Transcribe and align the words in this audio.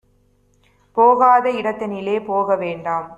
போகாத 0.97 1.45
இடந்தனிலே 1.51 2.17
போக 2.21 2.55
வேண்டாம் 2.55 3.07